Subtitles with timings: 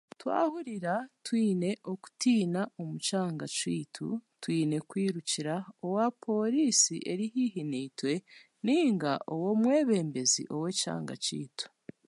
[0.19, 0.95] Twahurira
[1.25, 4.07] twine okutiina omu kyanga kyaitu,
[4.41, 8.13] twine kwirukira owa pooriisi eri haihi naitwe,
[8.65, 11.67] nainga ow'omwebembezi ow'ekyanga kyaitu.